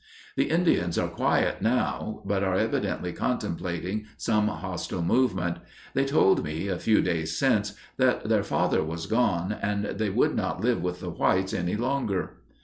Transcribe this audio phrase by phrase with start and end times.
[0.35, 5.59] The Indians are quiet now, but are evidently contemplating some hostile movement.
[5.93, 10.35] They told me, a few days since, that their 'father' was gone and they would
[10.35, 12.37] not live with the whites any longer.